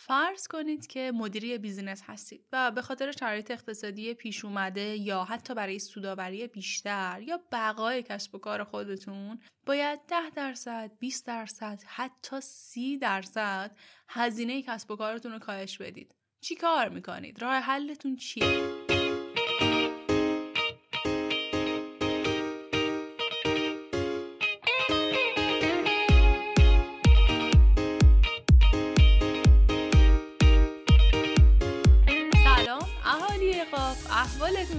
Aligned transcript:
فرض 0.00 0.46
کنید 0.46 0.86
که 0.86 1.12
مدیری 1.14 1.58
بیزینس 1.58 2.02
هستید 2.06 2.46
و 2.52 2.70
به 2.70 2.82
خاطر 2.82 3.12
شرایط 3.12 3.50
اقتصادی 3.50 4.14
پیش 4.14 4.44
اومده 4.44 4.96
یا 4.96 5.24
حتی 5.24 5.54
برای 5.54 5.78
سوداوری 5.78 6.46
بیشتر 6.46 7.22
یا 7.26 7.40
بقای 7.52 8.02
کسب 8.02 8.34
و 8.34 8.38
کار 8.38 8.64
خودتون 8.64 9.40
باید 9.66 10.00
10 10.08 10.16
درصد، 10.36 10.90
20 10.98 11.26
درصد، 11.26 11.82
حتی 11.86 12.40
30 12.40 12.98
درصد 12.98 13.76
هزینه 14.08 14.62
کسب 14.62 14.90
و 14.90 14.96
کارتون 14.96 15.32
رو 15.32 15.38
کاهش 15.38 15.78
بدید. 15.78 16.14
چی 16.40 16.54
کار 16.54 16.88
می‌کنید؟ 16.88 17.42
راه 17.42 17.54
حلتون 17.54 18.16
چیه؟ 18.16 18.97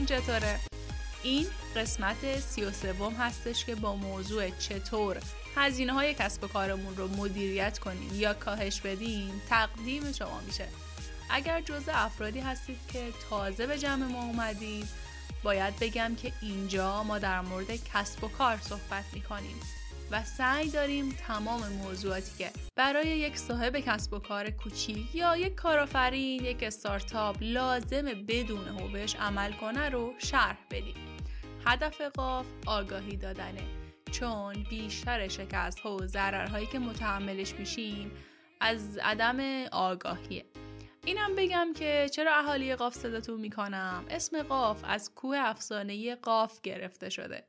چطوره؟ 0.10 0.60
این 1.24 1.48
قسمت 1.76 2.40
سی 2.40 2.64
و 2.64 2.72
سوم 2.72 3.14
هستش 3.14 3.66
که 3.66 3.76
با 3.76 3.96
موضوع 3.96 4.50
چطور 4.50 5.18
هزینه 5.56 5.94
های 5.94 6.14
کسب 6.14 6.44
و 6.44 6.48
کارمون 6.48 6.96
رو 6.96 7.08
مدیریت 7.08 7.80
کنیم 7.80 8.10
یا 8.14 8.34
کاهش 8.34 8.82
بدیم 8.82 9.42
تقدیم 9.50 10.12
شما 10.12 10.40
میشه 10.48 10.68
اگر 11.30 11.62
جزء 11.62 11.92
افرادی 11.96 12.40
هستید 12.40 12.78
که 12.94 13.14
تازه 13.30 13.68
به 13.68 13.78
جمع 13.78 14.06
ما 14.06 14.24
اومدید 14.24 14.88
باید 15.44 15.80
بگم 15.80 16.16
که 16.16 16.34
اینجا 16.42 17.04
ما 17.04 17.20
در 17.20 17.42
مورد 17.42 17.76
کسب 17.94 18.24
و 18.24 18.28
کار 18.28 18.58
صحبت 18.58 19.06
می‌کنیم 19.14 19.60
و 20.12 20.24
سعی 20.24 20.70
داریم 20.70 21.10
تمام 21.28 21.70
موضوعاتی 21.70 22.32
که 22.38 22.50
برای 22.76 23.08
یک 23.08 23.38
صاحب 23.38 23.80
کسب 23.80 24.14
و 24.14 24.20
کار 24.20 24.50
کوچیک 24.50 25.16
یا 25.16 25.38
یک 25.38 25.56
کارآفرین 25.56 26.46
یک 26.46 26.64
استارتاپ 26.64 27.38
لازم 27.42 28.06
بدون 28.28 28.68
هوبش 28.68 29.16
عمل 29.16 29.54
کنه 29.54 29.90
رو 29.90 30.14
شرح 30.18 30.58
بدیم. 30.72 31.18
هدف 31.66 32.02
قاف 32.02 32.46
آگاهی 32.66 33.18
دادنه. 33.18 33.64
چون 34.12 34.54
بیشتر 34.70 35.28
شکست 35.28 35.80
ها 35.80 35.96
و 35.96 36.08
ضررهایی 36.08 36.66
که 36.66 36.80
متحملش 36.80 37.54
میشیم 37.54 38.12
از 38.60 38.98
عدم 38.98 39.66
آگاهیه. 39.72 40.46
اینم 41.06 41.36
بگم 41.36 41.68
که 41.76 42.10
چرا 42.12 42.36
اهالی 42.36 42.76
قاف 42.76 42.94
صداتون 42.94 43.40
می‌کنم؟ 43.40 44.06
اسم 44.10 44.44
قاف 44.44 44.82
از 44.84 45.12
کوه 45.16 45.38
افسانه 45.38 46.16
قاف 46.16 46.62
گرفته 46.62 47.10
شده. 47.10 47.44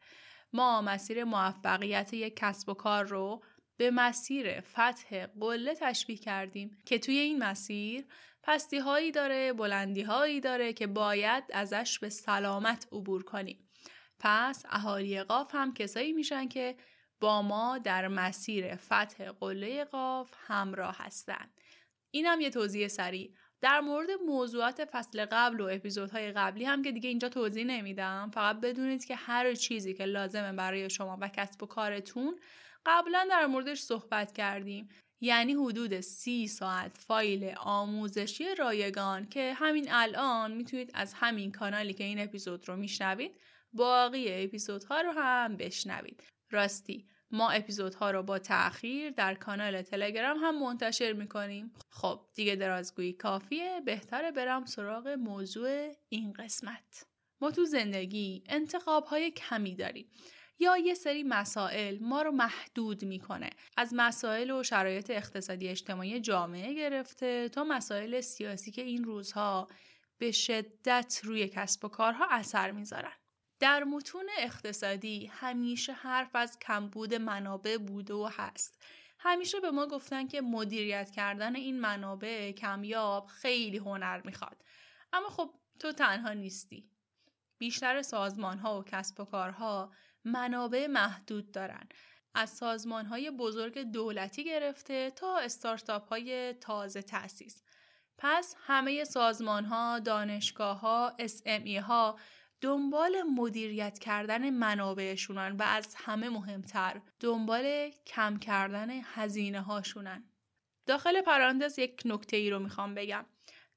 ما 0.52 0.82
مسیر 0.82 1.24
موفقیت 1.24 2.14
یک 2.14 2.36
کسب 2.36 2.68
و 2.68 2.74
کار 2.74 3.04
رو 3.04 3.42
به 3.76 3.90
مسیر 3.90 4.60
فتح 4.60 5.26
قله 5.26 5.74
تشبیه 5.74 6.16
کردیم 6.16 6.78
که 6.84 6.98
توی 6.98 7.18
این 7.18 7.38
مسیر 7.38 8.06
پستی 8.42 8.78
هایی 8.78 9.12
داره 9.12 9.52
بلندی 9.52 10.02
هایی 10.02 10.40
داره 10.40 10.72
که 10.72 10.86
باید 10.86 11.44
ازش 11.52 11.98
به 11.98 12.08
سلامت 12.08 12.88
عبور 12.92 13.22
کنیم. 13.22 13.68
پس 14.18 14.64
اهالی 14.68 15.22
قاف 15.22 15.54
هم 15.54 15.74
کسایی 15.74 16.12
میشن 16.12 16.48
که 16.48 16.76
با 17.20 17.42
ما 17.42 17.78
در 17.78 18.08
مسیر 18.08 18.76
فتح 18.76 19.30
قله 19.30 19.84
قاف 19.84 20.34
همراه 20.46 20.96
هستند 20.98 21.60
اینم 22.10 22.40
یه 22.40 22.50
توضیح 22.50 22.88
سریع. 22.88 23.34
در 23.60 23.80
مورد 23.80 24.08
موضوعات 24.26 24.84
فصل 24.84 25.24
قبل 25.24 25.60
و 25.60 25.68
اپیزودهای 25.72 26.32
قبلی 26.32 26.64
هم 26.64 26.82
که 26.82 26.92
دیگه 26.92 27.08
اینجا 27.08 27.28
توضیح 27.28 27.64
نمیدم 27.64 28.30
فقط 28.34 28.60
بدونید 28.60 29.04
که 29.04 29.16
هر 29.16 29.54
چیزی 29.54 29.94
که 29.94 30.04
لازمه 30.04 30.52
برای 30.52 30.90
شما 30.90 31.18
و 31.20 31.28
کسب 31.28 31.62
و 31.62 31.66
کارتون 31.66 32.40
قبلا 32.86 33.26
در 33.30 33.46
موردش 33.46 33.80
صحبت 33.80 34.32
کردیم. 34.32 34.88
یعنی 35.20 35.52
حدود 35.54 36.00
سی 36.00 36.48
ساعت 36.48 36.98
فایل 36.98 37.54
آموزشی 37.58 38.54
رایگان 38.54 39.28
که 39.28 39.52
همین 39.56 39.86
الان 39.90 40.52
می‌تونید 40.52 40.90
از 40.94 41.14
همین 41.14 41.52
کانالی 41.52 41.92
که 41.92 42.04
این 42.04 42.20
اپیزود 42.20 42.68
رو 42.68 42.76
میشنوید 42.76 43.40
باقی 43.72 44.44
اپیزودها 44.44 45.00
رو 45.00 45.10
هم 45.10 45.56
بشنوید. 45.56 46.22
راستی 46.50 47.06
ما 47.32 47.50
اپیزودها 47.50 48.10
رو 48.10 48.22
با 48.22 48.38
تأخیر 48.38 49.10
در 49.10 49.34
کانال 49.34 49.82
تلگرام 49.82 50.38
هم 50.38 50.62
منتشر 50.62 51.12
می‌کنیم. 51.12 51.72
خب 51.90 52.26
دیگه 52.34 52.56
درازگویی 52.56 53.12
کافیه. 53.12 53.80
بهتره 53.86 54.30
برم 54.30 54.64
سراغ 54.64 55.08
موضوع 55.08 55.92
این 56.08 56.32
قسمت. 56.32 57.06
ما 57.40 57.50
تو 57.50 57.64
زندگی 57.64 58.44
انتخاب 58.48 59.04
های 59.04 59.30
کمی 59.30 59.74
داریم. 59.74 60.10
یا 60.58 60.76
یه 60.76 60.94
سری 60.94 61.22
مسائل 61.22 61.98
ما 62.00 62.22
رو 62.22 62.30
محدود 62.30 63.04
می‌کنه. 63.04 63.50
از 63.76 63.92
مسائل 63.96 64.50
و 64.50 64.62
شرایط 64.62 65.10
اقتصادی 65.10 65.68
اجتماعی 65.68 66.20
جامعه 66.20 66.74
گرفته 66.74 67.48
تا 67.48 67.64
مسائل 67.64 68.20
سیاسی 68.20 68.70
که 68.70 68.82
این 68.82 69.04
روزها 69.04 69.68
به 70.18 70.30
شدت 70.30 71.20
روی 71.24 71.48
کسب 71.48 71.84
و 71.84 71.88
کارها 71.88 72.26
اثر 72.30 72.70
می‌ذارن. 72.70 73.12
در 73.60 73.84
متون 73.84 74.26
اقتصادی 74.38 75.26
همیشه 75.26 75.92
حرف 75.92 76.36
از 76.36 76.58
کمبود 76.58 77.14
منابع 77.14 77.76
بوده 77.76 78.14
و 78.14 78.30
هست. 78.32 78.82
همیشه 79.18 79.60
به 79.60 79.70
ما 79.70 79.86
گفتن 79.86 80.26
که 80.26 80.40
مدیریت 80.40 81.10
کردن 81.10 81.56
این 81.56 81.80
منابع 81.80 82.52
کمیاب 82.52 83.26
خیلی 83.26 83.78
هنر 83.78 84.20
می‌خواد. 84.24 84.64
اما 85.12 85.28
خب 85.28 85.54
تو 85.78 85.92
تنها 85.92 86.32
نیستی. 86.32 86.90
بیشتر 87.58 88.02
سازمان 88.02 88.58
ها 88.58 88.80
و 88.80 88.84
کسب 88.84 89.20
و 89.20 89.24
کارها 89.24 89.92
منابع 90.24 90.86
محدود 90.86 91.52
دارن. 91.52 91.88
از 92.34 92.50
سازمان 92.50 93.06
های 93.06 93.30
بزرگ 93.30 93.78
دولتی 93.78 94.44
گرفته 94.44 95.10
تا 95.10 95.38
استارتاپ 95.38 96.08
های 96.08 96.54
تازه 96.54 97.02
تأسیس. 97.02 97.62
پس 98.18 98.56
همه 98.58 99.04
سازمان 99.04 99.64
ها، 99.64 99.98
دانشگاه 99.98 100.80
ها، 100.80 101.16
SME 101.18 101.76
ها 101.76 102.18
دنبال 102.60 103.22
مدیریت 103.22 103.98
کردن 103.98 104.50
منابعشونن 104.50 105.56
و 105.56 105.62
از 105.62 105.94
همه 105.98 106.28
مهمتر 106.28 107.00
دنبال 107.20 107.90
کم 108.06 108.36
کردن 108.36 108.90
هزینه 108.90 109.60
هاشونن. 109.60 110.24
داخل 110.86 111.20
پرانتز 111.20 111.78
یک 111.78 112.02
نکته 112.04 112.36
ای 112.36 112.50
رو 112.50 112.58
می‌خوام 112.58 112.94
بگم. 112.94 113.26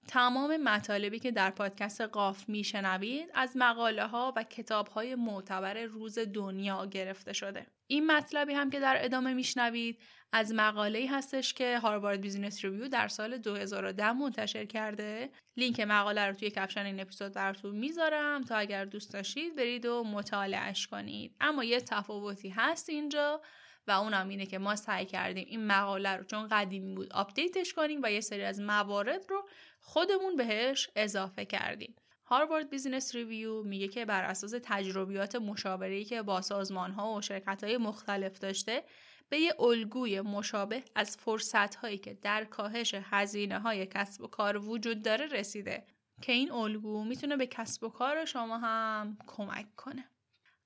تمام 0.08 0.58
مطالبی 0.58 1.20
که 1.20 1.32
در 1.32 1.50
پادکست 1.50 2.02
قاف 2.02 2.50
میشنوید 2.50 3.30
از 3.34 3.52
مقاله 3.56 4.08
ها 4.08 4.34
و 4.36 4.44
کتاب 4.44 4.88
های 4.88 5.16
معتبر 5.16 5.84
روز 5.84 6.20
دنیا 6.20 6.86
گرفته 6.86 7.34
شده. 7.34 7.68
این 7.94 8.12
مطلبی 8.12 8.54
هم 8.54 8.70
که 8.70 8.80
در 8.80 8.98
ادامه 9.06 9.34
میشنوید 9.34 10.00
از 10.32 10.54
مقاله 10.54 11.08
هستش 11.12 11.54
که 11.54 11.80
Harvard 11.80 12.22
Business 12.22 12.66
Review 12.66 12.88
در 12.88 13.08
سال 13.08 13.38
2010 13.38 14.12
منتشر 14.12 14.66
کرده. 14.66 15.30
لینک 15.58 15.80
مقاله 15.80 16.28
رو 16.28 16.34
توی 16.34 16.50
caption 16.50 16.86
این 16.86 17.00
اپیزود 17.00 17.34
براتون 17.34 17.76
می‌ذارم 17.76 18.44
تا 18.44 18.56
اگر 18.56 18.86
دوست 18.86 19.14
داشتید 19.14 19.56
برید 19.56 19.86
و 19.86 20.04
مطالعهش 20.04 20.88
کنید. 20.88 21.36
اما 21.42 21.64
یه 21.64 21.80
تفاوتی 21.80 22.50
هست 22.50 22.90
اینجا 22.90 23.42
و 23.88 23.92
اونم 23.92 24.30
اینه 24.30 24.46
که 24.46 24.58
ما 24.58 24.76
سعی 24.76 25.06
کردیم 25.06 25.46
این 25.48 25.68
مقاله 25.68 26.18
رو 26.18 26.24
چون 26.24 26.48
قدیمی 26.48 26.96
بود 26.96 27.14
update 27.14 27.59
ش 27.59 27.74
کنیم 27.74 28.00
و 28.04 28.12
یه 28.12 28.22
سری 28.22 28.44
از 28.44 28.60
موارد 28.60 29.26
رو 29.30 29.48
خودمون 29.80 30.36
بهش 30.36 30.90
اضافه 30.96 31.46
کردیم. 31.46 31.96
Harvard 32.26 32.70
Business 32.70 33.16
Review 33.16 33.64
میگه 33.64 33.88
که 33.88 34.06
بر 34.06 34.24
اساس 34.24 34.54
تجربیات 34.64 35.36
مشاوره‌ای 35.36 36.06
که 36.06 36.22
با 36.22 36.42
سازمان‌ها 36.42 37.14
و 37.14 37.22
شرکت‌های 37.22 37.78
مختلف 37.78 38.40
داشته 38.40 38.84
به 39.30 39.40
یه 39.40 39.62
الگوی 39.62 40.22
مشابه 40.22 40.84
از 40.96 41.18
فرصت‌هایی 41.18 41.98
که 41.98 42.14
در 42.14 42.44
کاهش 42.44 42.96
هزینه 43.04 43.60
های 43.60 43.86
کسب 43.86 44.22
و 44.22 44.28
کار 44.28 44.58
وجود 44.58 45.02
داره 45.02 45.26
رسیده 45.26 45.86
که 46.22 46.32
این 46.32 46.52
الگو 46.52 47.04
می‌تونه 47.04 47.38
به 47.38 47.48
کسب 47.48 47.84
و 47.84 47.90
کار 47.90 48.26
شما 48.26 48.58
هم 48.58 49.18
کمک 49.28 49.76
کنه. 49.76 50.10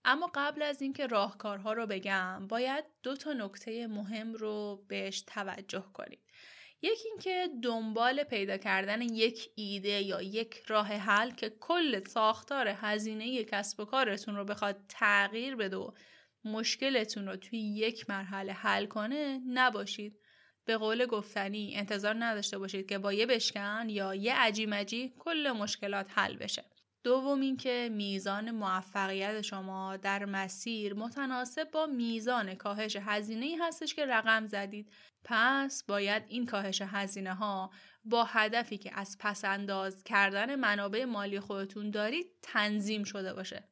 اما 0.06 0.31
قبل 0.35 0.62
از 0.62 0.81
اینکه 0.81 1.07
راهکارها 1.07 1.73
رو 1.73 1.85
بگم 1.88 2.47
باید 2.47 2.85
دو 3.03 3.16
تا 3.16 3.34
نکته 3.34 3.88
مهم 3.88 4.34
رو 4.34 4.85
بهش 4.88 5.22
توجه 5.22 5.85
کنید. 5.94 6.19
یکی 6.81 7.09
اینکه 7.09 7.49
دنبال 7.63 8.23
پیدا 8.23 8.57
کردن 8.57 9.02
یک 9.02 9.49
ایده 9.55 10.02
یا 10.02 10.22
یک 10.22 10.63
راه 10.67 10.87
حل 10.87 11.31
که 11.31 11.49
کل 11.49 12.03
ساختار 12.03 12.67
هزینه 12.67 13.43
کسب 13.43 13.79
و 13.79 13.85
کارتون 13.85 14.35
رو 14.35 14.46
بخواد 14.46 14.78
تغییر 14.90 15.55
بده 15.55 15.78
و 15.78 15.91
مشکلتون 16.46 17.28
رو 17.28 17.35
توی 17.35 17.59
یک 17.59 18.09
مرحله 18.09 18.53
حل 18.53 18.85
کنه 18.85 19.41
نباشید. 19.47 20.19
به 20.66 20.78
قول 20.78 21.05
گفتنی 21.05 21.73
انتظار 21.75 22.16
نداشته 22.19 22.57
باشید 22.57 22.90
که 22.90 22.97
با 22.97 23.13
یه 23.13 23.25
بشکن 23.25 23.85
یا 23.90 24.16
یه 24.16 24.35
عجیمجی 24.35 25.13
کل 25.19 25.52
مشکلات 25.52 26.07
حل 26.09 26.37
بشه. 26.37 26.66
دوم 27.07 27.41
اینکه 27.41 27.89
میزان 27.91 28.51
موفقیت 28.51 29.41
شما 29.41 29.97
در 29.97 30.25
مسیر 30.25 30.93
متناسب 30.93 31.71
با 31.71 31.85
میزان 31.85 32.55
کاهش 32.55 32.97
هزینه 33.01 33.57
هستش 33.61 33.95
که 33.95 34.05
رقم 34.05 34.47
زدید. 34.47 34.91
پس 35.23 35.83
باید 35.83 36.23
این 36.27 36.45
کاهش 36.45 36.81
هزینه 36.81 37.33
ها 37.33 37.71
با 38.05 38.23
هدفی 38.23 38.77
که 38.77 38.91
از 38.93 39.17
پس 39.19 39.45
انداز 39.45 40.03
کردن 40.03 40.55
منابع 40.55 41.05
مالی 41.05 41.39
خودتون 41.39 41.91
دارید 41.91 42.27
تنظیم 42.41 43.03
شده 43.03 43.33
باشه. 43.33 43.63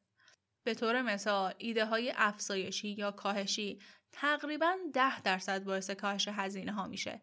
به 0.64 0.74
طور 0.74 1.02
مثال 1.02 1.54
ایده 1.58 1.84
های 1.84 2.12
افزایشی 2.16 2.88
یا 2.88 3.10
کاهشی 3.10 3.78
تقریبا 4.12 4.76
10 4.92 5.22
درصد 5.22 5.64
باعث 5.64 5.90
کاهش 5.90 6.28
هزینه 6.28 6.72
ها 6.72 6.86
میشه. 6.86 7.22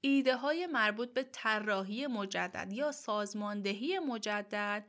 ایده 0.00 0.36
های 0.36 0.66
مربوط 0.66 1.12
به 1.12 1.22
طراحی 1.22 2.06
مجدد 2.06 2.72
یا 2.72 2.92
سازماندهی 2.92 3.98
مجدد 3.98 4.84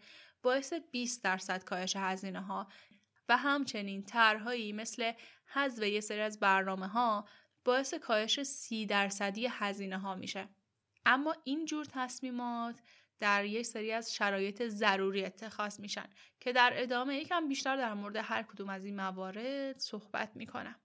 باعث 0.45 0.73
20 0.73 1.23
درصد 1.23 1.63
کاهش 1.63 1.95
هزینه 1.95 2.41
ها 2.41 2.67
و 3.29 3.37
همچنین 3.37 4.03
طرحهایی 4.03 4.73
مثل 4.73 5.11
حذف 5.45 5.83
یه 5.83 5.99
سری 5.99 6.19
از 6.21 6.39
برنامه 6.39 6.87
ها 6.87 7.27
باعث 7.63 7.93
کاهش 7.93 8.43
30 8.43 8.85
درصدی 8.85 9.47
هزینه 9.49 9.97
ها 9.97 10.15
میشه. 10.15 10.49
اما 11.05 11.35
این 11.43 11.65
جور 11.65 11.85
تصمیمات 11.85 12.81
در 13.19 13.45
یک 13.45 13.65
سری 13.65 13.91
از 13.91 14.13
شرایط 14.13 14.67
ضروری 14.67 15.25
اتخاذ 15.25 15.79
میشن 15.79 16.09
که 16.39 16.53
در 16.53 16.73
ادامه 16.75 17.15
یکم 17.15 17.47
بیشتر 17.47 17.77
در 17.77 17.93
مورد 17.93 18.15
هر 18.15 18.43
کدوم 18.43 18.69
از 18.69 18.85
این 18.85 18.95
موارد 18.95 19.79
صحبت 19.79 20.35
می‌کنم. 20.35 20.75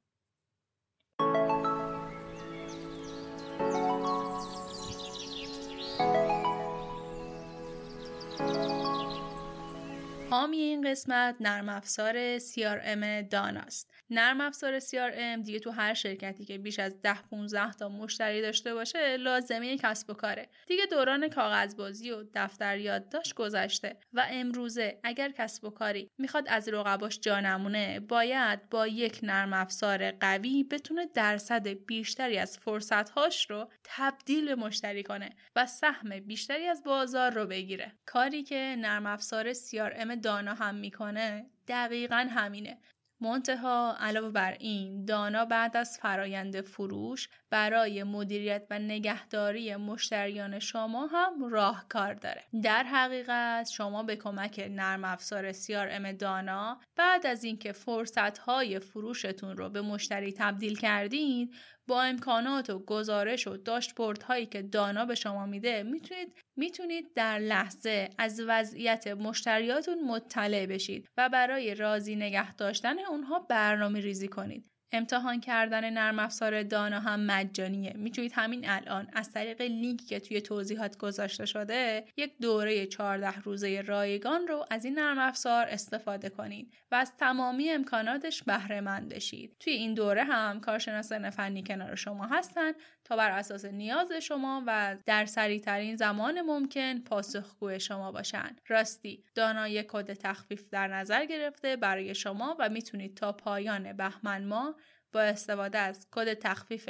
حامی 10.31 10.57
این 10.57 10.91
قسمت 10.91 11.37
نرم 11.41 11.69
افزار 11.69 12.39
CRM 12.39 13.29
داناست. 13.31 13.91
نرم 14.11 14.41
افزار 14.41 14.81
CRM 14.81 15.45
دیگه 15.45 15.59
تو 15.59 15.71
هر 15.71 15.95
شرکتی 15.95 16.45
که 16.45 16.59
بیش 16.59 16.79
از 16.79 17.03
10 17.03 17.15
15 17.31 17.73
تا 17.73 17.89
مشتری 17.89 18.43
داشته 18.43 18.75
باشه 18.75 19.17
لازمه 19.17 19.77
کسب 19.79 20.11
و 20.11 20.15
کاره. 20.15 20.49
دیگه 20.67 20.87
دوران 20.87 21.29
کاغذبازی 21.29 22.11
و 22.11 22.25
دفتر 22.35 22.79
یادداشت 22.79 23.35
گذشته 23.35 23.97
و 24.13 24.27
امروزه 24.31 25.01
اگر 25.05 25.31
کسب 25.31 25.65
و 25.65 25.71
کاری 25.71 26.11
می‌خواد 26.19 26.45
از 26.49 26.69
رقباش 26.69 27.21
جا 27.21 27.41
نمونه 27.41 28.01
باید 28.01 28.69
با 28.69 28.87
یک 28.87 29.21
نرم 29.23 29.53
افزار 29.53 30.11
قوی 30.11 30.65
بتونه 30.65 31.07
درصد 31.15 31.69
بیشتری 31.69 32.39
از 32.39 32.59
فرصتهاش 32.59 33.51
رو 33.51 33.71
تبدیل 33.85 34.47
به 34.47 34.55
مشتری 34.55 35.03
کنه 35.03 35.31
و 35.57 35.67
سهم 35.67 36.21
بیشتری 36.21 36.67
از 36.67 36.83
بازار 36.85 37.33
رو 37.33 37.47
بگیره. 37.47 37.93
کاری 38.07 38.43
که 38.43 38.77
نرم 38.79 39.07
افزار 39.07 39.53
CRM 39.53 40.20
دانا 40.21 40.55
هم 40.55 40.75
می‌کنه 40.75 41.47
دقیقا 41.69 42.27
همینه. 42.31 42.79
منتها 43.23 43.97
علاوه 44.01 44.31
بر 44.31 44.53
این 44.53 45.05
دانا 45.05 45.45
بعد 45.45 45.77
از 45.77 45.99
فرایند 45.99 46.61
فروش 46.61 47.29
برای 47.51 48.03
مدیریت 48.03 48.67
و 48.71 48.79
نگهداری 48.79 49.77
مشتریان 49.77 50.59
شما 50.59 51.07
هم 51.07 51.45
راهکار 51.51 52.15
داره. 52.15 52.43
در 52.63 52.83
حقیقت 52.83 53.69
شما 53.71 54.03
به 54.03 54.17
کمک 54.17 54.69
نرم 54.71 55.05
افزار 55.05 55.53
CRM 55.53 56.17
دانا 56.19 56.81
بعد 56.97 57.27
از 57.27 57.45
اینکه 57.45 57.73
فرصت 57.73 58.39
های 58.39 58.79
فروشتون 58.79 59.57
رو 59.57 59.69
به 59.69 59.81
مشتری 59.83 60.33
تبدیل 60.33 60.79
کردین 60.79 61.55
با 61.91 62.03
امکانات 62.03 62.71
و 62.71 62.79
گزارش 62.79 63.47
و 63.47 63.57
داشبورد 63.57 64.23
هایی 64.23 64.47
که 64.47 64.63
دانا 64.63 65.05
به 65.05 65.15
شما 65.15 65.47
میده 65.47 65.83
می‌تونید 65.83 66.39
می‌تونید 66.57 67.15
در 67.15 67.39
لحظه 67.39 68.09
از 68.19 68.43
وضعیت 68.49 69.07
مشتریاتون 69.07 70.05
مطلع 70.05 70.67
بشید 70.67 71.09
و 71.17 71.29
برای 71.29 71.75
راضی 71.75 72.17
نگه 72.17 72.55
داشتن 72.55 72.99
اونها 72.99 73.39
برنامه 73.39 74.01
ریزی 74.01 74.29
کنید. 74.29 74.71
امتحان 74.93 75.41
کردن 75.41 75.91
نرم 75.91 76.19
افزار 76.19 76.63
دانا 76.63 77.01
هم 77.01 77.21
مجانیه. 77.21 77.93
می‌تونید 77.97 78.33
همین 78.35 78.69
الان 78.69 79.09
از 79.13 79.33
طریق 79.33 79.61
لینکی 79.61 80.07
که 80.07 80.21
توی 80.21 80.41
توضیحات 80.41 80.97
گذاشته 80.99 81.47
شده 81.47 82.05
یک 82.17 82.33
دوره 82.41 82.87
14 82.87 83.41
روزه 83.41 83.81
رایگان 83.81 84.47
رو 84.49 84.67
از 84.71 84.85
این 84.85 84.99
نرم 84.99 85.19
افزار 85.19 85.67
استفاده 85.67 86.29
کنید 86.29 86.73
و 86.91 86.95
از 86.95 87.17
تمامی 87.17 87.71
امکاناتش 87.71 88.43
بهره 88.43 88.81
مند 88.81 89.09
بشید. 89.09 89.57
توی 89.61 89.73
این 89.73 89.95
دوره 89.95 90.25
هم 90.25 90.61
کارشناسان 90.61 91.31
فنی 91.31 91.63
کنار 91.63 91.95
شما 91.95 92.27
هستن 92.27 92.73
بر 93.17 93.31
اساس 93.31 93.65
نیاز 93.65 94.13
شما 94.13 94.65
و 94.67 94.97
در 95.07 95.27
سریعترین 95.27 95.97
زمان 95.97 96.41
ممکن 96.41 96.99
پاسخگوی 96.99 97.81
شما 97.81 98.13
باشن 98.13 98.57
راستی 98.69 99.25
دانا 99.35 99.69
یک 99.69 99.87
کد 99.87 100.13
تخفیف 100.13 100.69
در 100.71 100.89
نظر 100.89 101.25
گرفته 101.25 101.77
برای 101.77 102.15
شما 102.15 102.57
و 102.59 102.69
می‌تونید 102.69 103.17
تا 103.17 103.33
پایان 103.33 103.93
بهمن 103.93 104.45
ماه 104.45 104.77
با 105.13 105.21
استفاده 105.21 105.79
از 105.79 106.07
کد 106.11 106.35
تخفیف 106.35 106.89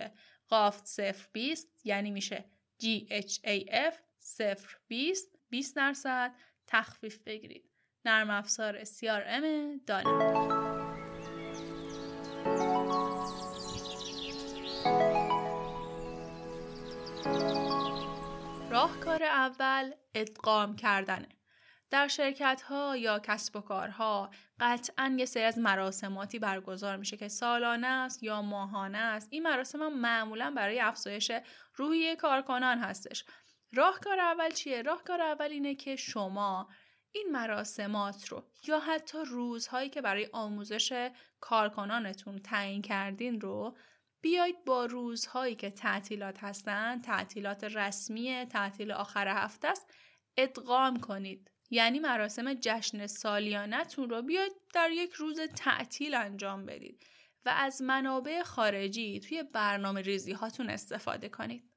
قافت 0.48 1.00
020 1.32 1.68
یعنی 1.84 2.10
میشه 2.10 2.44
GHAF 2.82 3.94
020 4.88 5.38
20 5.48 5.76
درصد 5.76 6.32
تخفیف 6.66 7.18
بگیرید. 7.26 7.70
نرم 8.04 8.30
افزار 8.30 8.84
CRM 8.84 9.44
دانا 9.86 10.69
راهکار 19.20 19.38
اول 19.38 19.92
ادغام 20.14 20.76
کردنه. 20.76 21.28
در 21.90 22.08
شرکت 22.08 22.62
ها 22.62 22.96
یا 22.96 23.18
کسب 23.18 23.56
و 23.56 23.60
کارها 23.60 24.30
قطعا 24.60 25.16
یه 25.18 25.24
سری 25.24 25.42
از 25.42 25.58
مراسماتی 25.58 26.38
برگزار 26.38 26.96
میشه 26.96 27.16
که 27.16 27.28
سالانه 27.28 27.86
است 27.86 28.22
یا 28.22 28.42
ماهانه 28.42 28.98
است. 28.98 29.28
این 29.30 29.42
مراسم 29.42 29.82
هم 29.82 30.00
معمولا 30.00 30.52
برای 30.56 30.80
افزایش 30.80 31.32
روحیه 31.74 32.16
کارکنان 32.16 32.78
هستش. 32.78 33.24
راهکار 33.72 34.20
اول 34.20 34.50
چیه؟ 34.50 34.82
راهکار 34.82 35.22
اول 35.22 35.50
اینه 35.50 35.74
که 35.74 35.96
شما 35.96 36.68
این 37.12 37.26
مراسمات 37.32 38.28
رو 38.28 38.44
یا 38.66 38.80
حتی 38.80 39.18
روزهایی 39.26 39.88
که 39.90 40.00
برای 40.00 40.28
آموزش 40.32 41.10
کارکنانتون 41.40 42.38
تعیین 42.38 42.82
کردین 42.82 43.40
رو 43.40 43.76
بیایید 44.20 44.64
با 44.64 44.84
روزهایی 44.84 45.54
که 45.54 45.70
تعطیلات 45.70 46.44
هستن 46.44 47.00
تعطیلات 47.00 47.64
رسمی 47.64 48.44
تعطیل 48.44 48.92
آخر 48.92 49.28
هفته 49.28 49.68
است 49.68 49.94
ادغام 50.36 51.00
کنید 51.00 51.50
یعنی 51.70 51.98
مراسم 51.98 52.54
جشن 52.54 53.06
سالیانتون 53.06 54.10
رو 54.10 54.22
بیاید 54.22 54.52
در 54.74 54.90
یک 54.90 55.12
روز 55.12 55.40
تعطیل 55.40 56.14
انجام 56.14 56.66
بدید 56.66 57.04
و 57.44 57.54
از 57.56 57.82
منابع 57.82 58.42
خارجی 58.42 59.20
توی 59.20 59.42
برنامه 59.42 60.00
ریزی 60.00 60.32
هاتون 60.32 60.70
استفاده 60.70 61.28
کنید. 61.28 61.70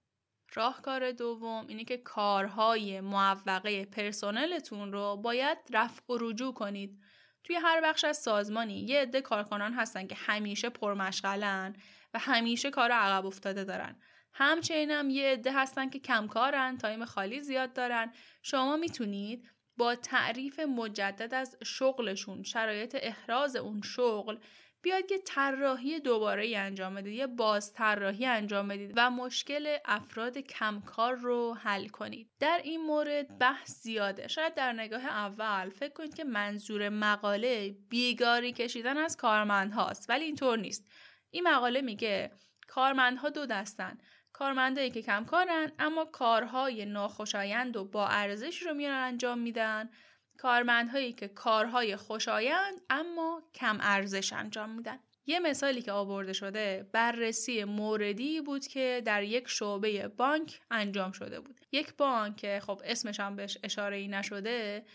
راهکار 0.53 1.11
دوم 1.11 1.67
اینه 1.67 1.83
که 1.83 1.97
کارهای 1.97 3.01
معوقه 3.01 3.85
پرسنلتون 3.85 4.91
رو 4.91 5.17
باید 5.17 5.57
رفع 5.73 6.13
و 6.13 6.17
رجوع 6.21 6.53
کنید. 6.53 6.99
توی 7.43 7.55
هر 7.55 7.81
بخش 7.81 8.03
از 8.03 8.17
سازمانی 8.17 8.79
یه 8.79 9.01
عده 9.01 9.21
کارکنان 9.21 9.73
هستن 9.73 10.07
که 10.07 10.15
همیشه 10.15 10.69
پرمشغلن 10.69 11.75
و 12.13 12.19
همیشه 12.19 12.69
کار 12.69 12.91
عقب 12.91 13.25
افتاده 13.25 13.63
دارن. 13.63 13.95
همچنین 14.33 14.91
هم 14.91 15.09
یه 15.09 15.31
عده 15.31 15.51
هستن 15.51 15.89
که 15.89 15.99
کمکارن، 15.99 16.77
تایم 16.77 17.05
خالی 17.05 17.39
زیاد 17.39 17.73
دارن. 17.73 18.13
شما 18.41 18.77
می‌تونید 18.77 19.49
با 19.77 19.95
تعریف 19.95 20.59
مجدد 20.59 21.33
از 21.33 21.57
شغلشون 21.65 22.43
شرایط 22.43 22.97
احراز 23.01 23.55
اون 23.55 23.81
شغل 23.81 24.37
بیاید 24.83 25.11
یه 25.11 25.17
طراحی 25.17 25.99
دوباره 25.99 26.57
انجام 26.57 26.95
بدید 26.95 27.13
یه 27.13 27.27
باز 27.27 27.73
طراحی 27.73 28.25
انجام 28.25 28.67
بدید 28.67 28.93
و 28.95 29.09
مشکل 29.09 29.77
افراد 29.85 30.37
کمکار 30.37 31.15
رو 31.15 31.53
حل 31.53 31.87
کنید 31.87 32.29
در 32.39 32.61
این 32.63 32.81
مورد 32.81 33.37
بحث 33.37 33.81
زیاده 33.81 34.27
شاید 34.27 34.55
در 34.55 34.73
نگاه 34.73 35.05
اول 35.05 35.69
فکر 35.69 35.93
کنید 35.93 36.15
که 36.15 36.23
منظور 36.23 36.89
مقاله 36.89 37.75
بیگاری 37.89 38.53
کشیدن 38.53 38.97
از 38.97 39.17
کارمند 39.17 39.71
هاست 39.71 40.09
ولی 40.09 40.25
اینطور 40.25 40.59
نیست 40.59 40.91
این 41.33 41.47
مقاله 41.47 41.81
میگه 41.81 42.31
کارمندها 42.67 43.29
دو 43.29 43.45
دستن. 43.45 43.97
کارمندایی 44.33 44.91
که 44.91 45.01
کم 45.01 45.25
کارن 45.25 45.71
اما 45.79 46.05
کارهای 46.05 46.85
ناخوشایند 46.85 47.77
و 47.77 47.85
با 47.85 48.07
ارزش 48.07 48.61
رو 48.61 48.73
میان 48.73 48.93
انجام 48.93 49.39
میدن. 49.39 49.89
کارمندهایی 50.37 51.13
که 51.13 51.27
کارهای 51.27 51.95
خوشایند 51.95 52.73
اما 52.89 53.43
کم 53.53 53.77
ارزش 53.81 54.33
انجام 54.33 54.69
میدن. 54.69 54.99
یه 55.25 55.39
مثالی 55.39 55.81
که 55.81 55.91
آورده 55.91 56.33
شده 56.33 56.89
بررسی 56.91 57.63
موردی 57.63 58.41
بود 58.41 58.67
که 58.67 59.01
در 59.05 59.23
یک 59.23 59.47
شعبه 59.47 60.07
بانک 60.07 60.59
انجام 60.71 61.11
شده 61.11 61.39
بود. 61.39 61.59
یک 61.71 61.93
بانک 61.97 62.35
که 62.35 62.61
خب 62.67 62.81
اسمش 62.85 63.19
هم 63.19 63.35
بهش 63.35 63.57
اشاره 63.63 63.97
ای 63.97 64.07
نشده 64.07 64.85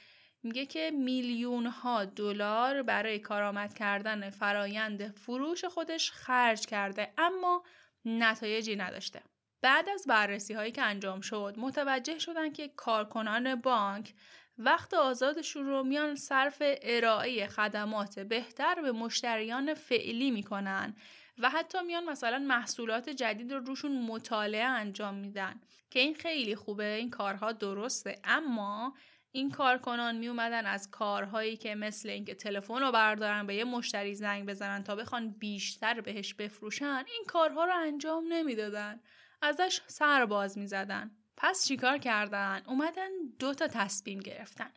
میگه 0.42 0.66
که 0.66 0.90
میلیون 0.90 1.66
ها 1.66 2.04
دلار 2.04 2.82
برای 2.82 3.18
کارآمد 3.18 3.74
کردن 3.74 4.30
فرایند 4.30 5.10
فروش 5.10 5.64
خودش 5.64 6.10
خرج 6.10 6.66
کرده 6.66 7.12
اما 7.18 7.62
نتایجی 8.04 8.76
نداشته. 8.76 9.22
بعد 9.62 9.88
از 9.88 10.04
بررسی 10.08 10.54
هایی 10.54 10.72
که 10.72 10.82
انجام 10.82 11.20
شد 11.20 11.54
متوجه 11.58 12.18
شدن 12.18 12.52
که 12.52 12.68
کارکنان 12.68 13.54
بانک 13.54 14.14
وقت 14.58 14.94
آزادشون 14.94 15.66
رو 15.66 15.82
میان 15.82 16.14
صرف 16.14 16.62
ارائه 16.82 17.46
خدمات 17.46 18.18
بهتر 18.18 18.82
به 18.82 18.92
مشتریان 18.92 19.74
فعلی 19.74 20.30
می‌کنن 20.30 20.96
و 21.38 21.50
حتی 21.50 21.82
میان 21.82 22.04
مثلا 22.04 22.38
محصولات 22.38 23.08
جدید 23.08 23.52
رو 23.52 23.58
روشون 23.58 24.02
مطالعه 24.02 24.64
انجام 24.64 25.14
میدن 25.14 25.60
که 25.90 26.00
این 26.00 26.14
خیلی 26.14 26.56
خوبه 26.56 26.94
این 26.94 27.10
کارها 27.10 27.52
درسته 27.52 28.18
اما 28.24 28.94
این 29.32 29.50
کارکنان 29.50 30.16
می 30.16 30.28
اومدن 30.28 30.66
از 30.66 30.90
کارهایی 30.90 31.56
که 31.56 31.74
مثل 31.74 32.08
اینکه 32.08 32.34
تلفن 32.34 32.80
رو 32.80 32.92
بردارن 32.92 33.46
به 33.46 33.54
یه 33.54 33.64
مشتری 33.64 34.14
زنگ 34.14 34.48
بزنن 34.48 34.84
تا 34.84 34.96
بخوان 34.96 35.30
بیشتر 35.30 36.00
بهش 36.00 36.34
بفروشن 36.34 37.04
این 37.06 37.24
کارها 37.26 37.64
رو 37.64 37.72
انجام 37.76 38.24
نمی‌دادن. 38.28 39.00
ازش 39.42 39.80
سر 39.86 40.26
باز 40.26 40.58
می‌زدن. 40.58 41.10
پس 41.36 41.66
چیکار 41.66 41.98
کردن؟ 41.98 42.62
اومدن 42.66 43.08
دو 43.38 43.54
تا 43.54 43.68
تصمیم 43.68 44.20
گرفتن. 44.20 44.70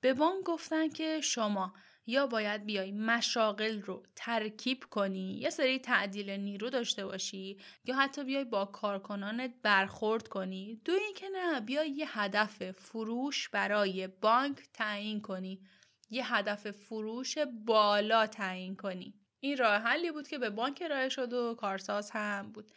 به 0.00 0.14
بانک 0.14 0.44
گفتن 0.44 0.88
که 0.88 1.20
شما 1.20 1.74
یا 2.10 2.26
باید 2.26 2.64
بیای 2.64 2.92
مشاغل 2.92 3.82
رو 3.82 4.02
ترکیب 4.16 4.84
کنی؟ 4.90 5.38
یه 5.38 5.50
سری 5.50 5.78
تعدیل 5.78 6.30
نیرو 6.30 6.70
داشته 6.70 7.06
باشی 7.06 7.58
یا 7.84 7.96
حتی 7.96 8.24
بیای 8.24 8.44
با 8.44 8.64
کارکنانت 8.64 9.54
برخورد 9.62 10.28
کنی؟ 10.28 10.80
دو 10.84 10.92
اینکه 10.92 11.28
نه 11.28 11.60
بیای 11.60 11.90
یه 11.90 12.18
هدف 12.18 12.70
فروش 12.70 13.48
برای 13.48 14.06
بانک 14.06 14.58
تعیین 14.72 15.20
کنی. 15.20 15.60
یه 16.10 16.34
هدف 16.34 16.70
فروش 16.70 17.38
بالا 17.66 18.26
تعیین 18.26 18.76
کنی. 18.76 19.14
این 19.40 19.56
راه 19.56 19.82
حلی 19.82 20.10
بود 20.10 20.28
که 20.28 20.38
به 20.38 20.50
بانک 20.50 20.82
ارائه 20.84 21.08
شد 21.08 21.32
و 21.32 21.54
کارساز 21.54 22.10
هم 22.10 22.52
بود. 22.52 22.72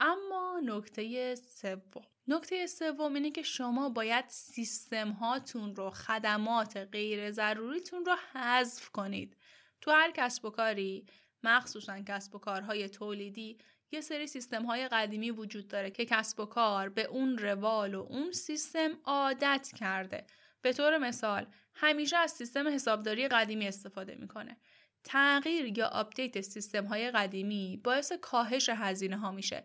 اما 0.00 0.60
نکته 0.64 1.34
سوم. 1.34 2.02
نکته 2.28 2.66
سوم 2.66 3.14
اینه 3.14 3.30
که 3.30 3.42
شما 3.42 3.88
باید 3.88 4.24
سیستم 4.28 5.10
هاتون 5.10 5.76
رو 5.76 5.90
خدمات 5.90 6.76
غیر 6.76 7.30
ضروریتون 7.30 8.04
رو 8.04 8.16
حذف 8.32 8.88
کنید. 8.88 9.36
تو 9.80 9.90
هر 9.90 10.10
کسب 10.10 10.44
و 10.44 10.50
کاری 10.50 11.06
مخصوصا 11.42 12.00
کسب 12.00 12.34
و 12.34 12.38
کارهای 12.38 12.88
تولیدی 12.88 13.58
یه 13.90 14.00
سری 14.00 14.26
سیستم 14.26 14.64
های 14.64 14.88
قدیمی 14.88 15.30
وجود 15.30 15.68
داره 15.68 15.90
که 15.90 16.04
کسب 16.04 16.40
و 16.40 16.46
کار 16.46 16.88
به 16.88 17.04
اون 17.04 17.38
روال 17.38 17.94
و 17.94 18.06
اون 18.10 18.32
سیستم 18.32 18.98
عادت 19.04 19.68
کرده. 19.76 20.26
به 20.62 20.72
طور 20.72 20.98
مثال 20.98 21.46
همیشه 21.74 22.16
از 22.16 22.30
سیستم 22.30 22.68
حسابداری 22.68 23.28
قدیمی 23.28 23.68
استفاده 23.68 24.14
می‌کنه. 24.14 24.56
تغییر 25.04 25.78
یا 25.78 25.86
update 25.86 26.40
سیستم 26.40 26.84
های 26.84 27.10
قدیمی 27.10 27.80
باعث 27.84 28.12
کاهش 28.12 28.68
هزینه 28.68 29.16
ها 29.16 29.30
میشه. 29.30 29.64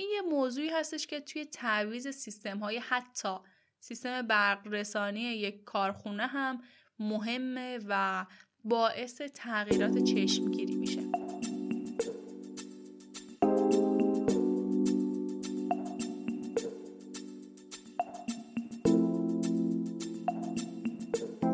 این 0.00 0.10
یه 0.14 0.20
موضوعی 0.20 0.68
هستش 0.68 1.06
که 1.06 1.20
توی 1.20 1.44
تعویض 1.44 2.08
سیستم 2.08 2.58
های 2.58 2.78
حتی 2.78 3.36
سیستم 3.80 4.22
برق 4.22 4.66
رسانی 4.66 5.20
یک 5.20 5.64
کارخونه 5.64 6.26
هم 6.26 6.62
مهمه 6.98 7.78
و 7.88 8.26
باعث 8.64 9.22
تغییرات 9.34 9.98
چشمگیری 9.98 10.74
میشه. 10.74 11.02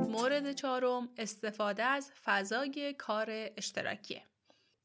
مورد 0.08 0.52
چهارم 0.52 1.08
استفاده 1.16 1.82
از 1.82 2.10
فضای 2.24 2.94
کار 2.98 3.50
اشتراکیه. 3.56 4.22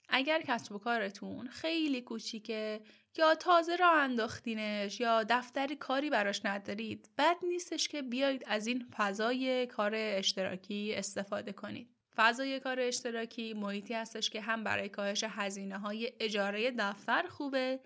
اگر 0.09 0.41
کسب 0.41 0.75
و 0.75 0.77
کارتون 0.77 1.47
خیلی 1.47 2.01
کوچیکه 2.01 2.81
یا 3.19 3.35
تازه 3.35 3.75
را 3.75 3.91
انداختینش 3.91 4.99
یا 4.99 5.23
دفتری 5.23 5.75
کاری 5.75 6.09
براش 6.09 6.45
ندارید 6.45 7.09
بد 7.17 7.35
نیستش 7.43 7.87
که 7.87 8.01
بیایید 8.01 8.43
از 8.47 8.67
این 8.67 8.85
فضای 8.97 9.67
کار 9.67 9.91
اشتراکی 9.95 10.93
استفاده 10.95 11.53
کنید. 11.53 11.89
فضای 12.15 12.59
کار 12.59 12.79
اشتراکی 12.79 13.53
محیطی 13.53 13.93
هستش 13.93 14.29
که 14.29 14.41
هم 14.41 14.63
برای 14.63 14.89
کاهش 14.89 15.23
هزینه 15.27 15.77
های 15.77 16.13
اجاره 16.19 16.71
دفتر 16.71 17.23
خوبه 17.29 17.79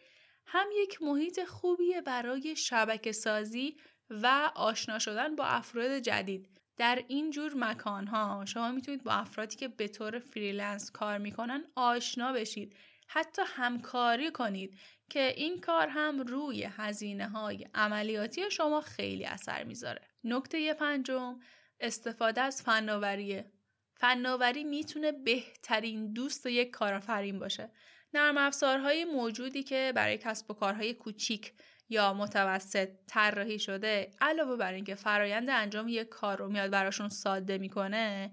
هم 0.45 0.67
یک 0.83 1.01
محیط 1.01 1.43
خوبیه 1.43 2.01
برای 2.01 2.55
شبکه 2.55 3.11
سازی 3.11 3.77
و 4.09 4.51
آشنا 4.55 4.99
شدن 4.99 5.35
با 5.35 5.45
افراد 5.45 5.99
جدید. 5.99 6.49
در 6.77 7.03
این 7.07 7.31
جور 7.31 7.53
مکان 7.55 8.07
ها 8.07 8.45
شما 8.45 8.71
می‌تونید 8.71 9.03
با 9.03 9.11
افرادی 9.11 9.55
که 9.55 9.67
به 9.67 9.87
طور 9.87 10.19
freelance 10.19 10.91
کار 10.91 11.17
می‌کنن 11.17 11.63
آشنا 11.75 12.33
بشید. 12.33 12.75
حتی 13.13 13.41
همکاری 13.45 14.31
کنید 14.31 14.79
که 15.09 15.33
این 15.37 15.61
کار 15.61 15.87
هم 15.87 16.21
روی 16.21 16.63
هزینه 16.63 17.27
های 17.29 17.67
عملیاتی 17.73 18.51
شما 18.51 18.81
خیلی 18.81 19.25
اثر 19.25 19.63
می‌ذاره. 19.63 20.01
نکته 20.23 20.73
پنجم 20.73 21.39
استفاده 21.79 22.41
از 22.41 22.61
فناوریه. 22.61 23.51
فناوری 23.95 24.63
می‌تونه 24.63 25.11
بهترین 25.11 26.13
دوست 26.13 26.45
یک 26.45 26.71
کارآفرین 26.71 27.39
باشه. 27.39 27.71
نرم 28.13 28.37
افزارهای 28.37 29.05
موجودی 29.05 29.63
که 29.63 29.93
برای 29.95 30.17
کسب 30.17 30.51
و 30.51 30.53
کارهای 30.53 30.93
کوچیک 30.93 31.53
یا 31.89 32.13
متوسط 32.13 32.89
طراحی 33.07 33.59
شده 33.59 34.11
علاوه 34.21 34.55
بر 34.55 34.73
اینکه 34.73 34.95
فرایند 34.95 35.49
انجام 35.49 35.87
یک 35.87 36.09
کار 36.09 36.37
رو 36.37 36.49
میاد 36.49 36.71
براشون 36.71 37.09
ساده 37.09 37.57
می‌کنه 37.57 38.31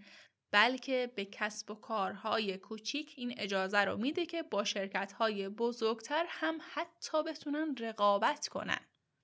بلکه 0.52 1.12
به 1.14 1.24
کسب 1.24 1.70
و 1.70 1.74
کارهای 1.74 2.58
کوچیک 2.58 3.14
این 3.16 3.34
اجازه 3.38 3.78
رو 3.78 3.96
میده 3.96 4.26
که 4.26 4.42
با 4.42 4.64
شرکتهای 4.64 5.48
بزرگتر 5.48 6.24
هم 6.28 6.58
حتی 6.74 7.22
بتونن 7.22 7.76
رقابت 7.80 8.48
کنن. 8.48 8.80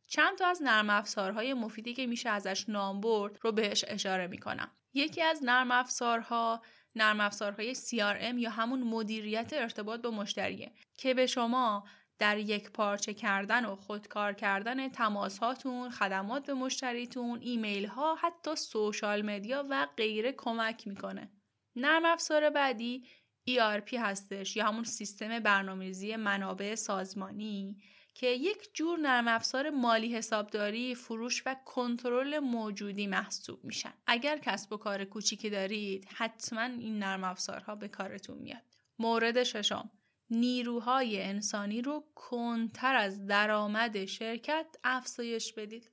چند 0.06 0.38
تا 0.38 0.47
از 0.47 0.62
نرم 0.62 0.90
افزارهای 0.90 1.54
مفیدی 1.54 1.95
که 1.95 2.06
میشه 2.06 2.28
ازش 2.28 2.68
نام 2.68 3.00
برد 3.00 3.38
رو 3.42 3.52
بهش 3.52 3.85
اشاره 3.88 4.26
می‌کنم. 4.26 4.71
یکی 4.95 5.23
از 5.23 5.45
نرم 5.45 5.71
افزارها 5.71 6.62
نرم 6.95 7.21
افزارهای 7.21 7.75
CRM 7.75 8.35
یا 8.38 8.50
همون 8.50 8.83
مدیریت 8.83 9.52
ارتباط 9.52 10.00
با 10.00 10.11
مشتریه 10.11 10.73
که 10.99 11.14
به 11.14 11.26
شما 11.26 11.85
در 12.18 12.38
یک 12.38 12.70
پارچه 12.70 13.14
کردن 13.14 13.64
و 13.64 13.76
خودکار 13.76 14.32
کردن 14.32 14.88
تماس 14.88 15.38
هاتون، 15.38 15.90
خدمات 15.90 16.46
به 16.46 16.54
مشتریتون، 16.54 17.38
ایمیل 17.42 17.87
ها، 17.87 18.14
حتی 18.14 18.56
سوشال 18.56 19.23
مدیا 19.23 19.66
و 19.70 19.87
غیره 19.96 20.32
کمک 20.32 20.87
می‌کنه. 20.87 21.30
نرم 21.76 22.04
افزار 22.04 22.50
بعدی 22.50 23.06
ERP 23.50 23.94
هستش 23.94 24.56
یا 24.56 24.66
همون 24.66 24.85
سیستم 24.85 25.38
برنامه‌ریزی 25.38 26.16
منابع 26.16 26.75
سازمانی 26.75 27.82
که 28.14 28.26
یک 28.26 28.75
جور 28.75 28.99
نرم 28.99 29.28
افزار 29.28 29.70
مالی 29.70 30.14
حسابداری، 30.14 30.94
فروش 30.94 31.42
و 31.46 31.56
کنترل 31.64 32.38
موجودی 32.38 33.06
محسوب 33.06 33.64
میشن. 33.64 33.92
اگر 34.06 34.38
کسب 34.38 34.73
و 34.73 34.76
کار 34.76 35.04
کوچیکی 35.04 35.50
دارید، 35.50 36.08
حتما 36.14 36.62
این 36.62 36.99
نرم 36.99 37.25
افزارها 37.25 37.75
به 37.75 37.88
کارتون 37.88 38.38
میاد. 38.38 38.62
مورد 38.99 39.42
ششم 39.42 39.90
نیروهای 40.30 41.23
انسانی 41.23 41.83
رو 41.83 42.04
کندتر 42.14 42.95
از 42.95 43.26
درآمد 43.26 44.04
شرکت 44.04 44.66
افزایش 44.85 45.52
بدید. 45.52 45.90